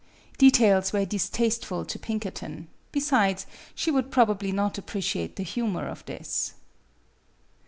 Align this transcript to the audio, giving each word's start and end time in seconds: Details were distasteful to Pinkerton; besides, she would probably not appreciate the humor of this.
Details 0.39 0.91
were 0.93 1.05
distasteful 1.05 1.85
to 1.85 1.99
Pinkerton; 1.99 2.69
besides, 2.91 3.45
she 3.75 3.91
would 3.91 4.09
probably 4.09 4.51
not 4.51 4.79
appreciate 4.79 5.35
the 5.35 5.43
humor 5.43 5.87
of 5.87 6.03
this. 6.05 6.55